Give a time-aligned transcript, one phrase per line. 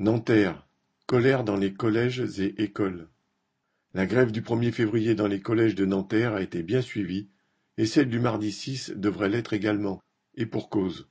[0.00, 0.66] Nanterre,
[1.04, 3.10] colère dans les collèges et écoles.
[3.92, 7.28] La grève du 1er février dans les collèges de Nanterre a été bien suivie,
[7.76, 10.00] et celle du mardi 6 devrait l'être également,
[10.36, 11.10] et pour cause.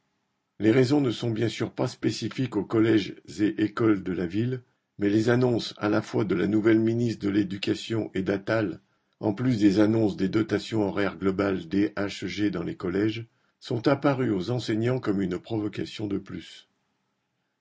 [0.57, 4.63] Les raisons ne sont bien sûr pas spécifiques aux collèges et écoles de la ville,
[4.97, 8.81] mais les annonces à la fois de la nouvelle ministre de l'Éducation et d'Attal,
[9.19, 13.27] en plus des annonces des dotations horaires globales DHG dans les collèges,
[13.59, 16.68] sont apparues aux enseignants comme une provocation de plus.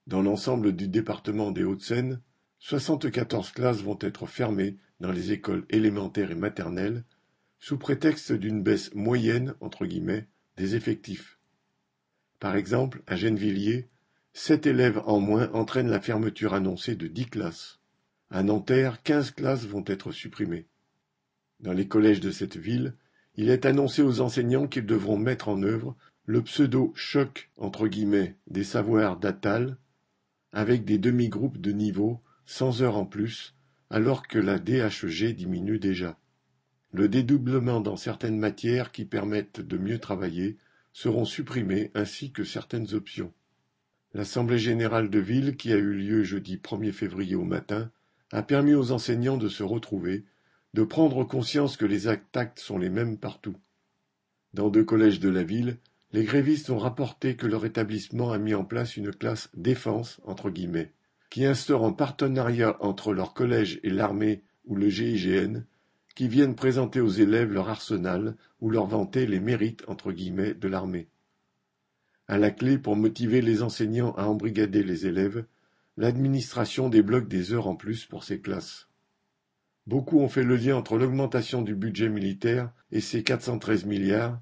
[0.09, 2.19] Dans l'ensemble du département des Hauts-de-Seine,
[2.57, 7.03] soixante-quatorze classes vont être fermées dans les écoles élémentaires et maternelles,
[7.59, 10.27] sous prétexte d'une baisse moyenne entre guillemets
[10.57, 11.37] des effectifs.
[12.39, 13.87] Par exemple, à Gennevilliers,
[14.33, 17.79] sept élèves en moins entraînent la fermeture annoncée de dix classes.
[18.31, 20.65] À Nanterre, quinze classes vont être supprimées.
[21.59, 22.95] Dans les collèges de cette ville,
[23.35, 28.37] il est annoncé aux enseignants qu'ils devront mettre en œuvre le pseudo choc entre guillemets
[28.47, 29.77] des savoirs d'Attal
[30.51, 33.55] avec des demi-groupes de niveau, sans heures en plus,
[33.89, 36.17] alors que la DHG diminue déjà.
[36.91, 40.57] Le dédoublement dans certaines matières qui permettent de mieux travailler
[40.91, 43.31] seront supprimés ainsi que certaines options.
[44.13, 47.91] L'Assemblée générale de ville, qui a eu lieu jeudi 1er février au matin,
[48.31, 50.25] a permis aux enseignants de se retrouver,
[50.73, 53.55] de prendre conscience que les actes sont les mêmes partout.
[54.53, 55.77] Dans deux collèges de la ville,
[56.11, 60.49] les grévistes ont rapporté que leur établissement a mis en place une classe défense entre
[60.49, 60.93] guillemets,
[61.29, 65.65] qui instaure un partenariat entre leur collège et l'armée ou le GIGN,
[66.15, 70.67] qui viennent présenter aux élèves leur arsenal ou leur vanter les mérites entre guillemets de
[70.67, 71.07] l'armée.
[72.27, 75.45] À la clé pour motiver les enseignants à embrigader les élèves,
[75.97, 78.87] l'administration débloque des heures en plus pour ces classes.
[79.85, 84.39] Beaucoup ont fait le lien entre l'augmentation du budget militaire et ces 413 milliards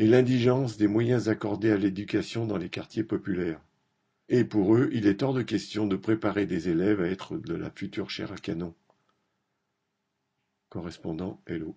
[0.00, 3.60] et l'indigence des moyens accordés à l'éducation dans les quartiers populaires.
[4.30, 7.54] Et pour eux, il est hors de question de préparer des élèves à être de
[7.54, 8.74] la future chair à canon.
[10.70, 11.68] Correspondant Hello.